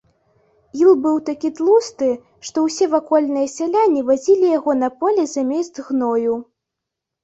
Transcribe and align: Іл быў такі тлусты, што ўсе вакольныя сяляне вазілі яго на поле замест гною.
Іл 0.83 0.87
быў 1.03 1.19
такі 1.27 1.51
тлусты, 1.59 2.09
што 2.49 2.65
ўсе 2.69 2.89
вакольныя 2.95 3.53
сяляне 3.59 4.01
вазілі 4.11 4.47
яго 4.59 4.71
на 4.83 4.95
поле 5.01 5.31
замест 5.39 5.75
гною. 5.89 6.33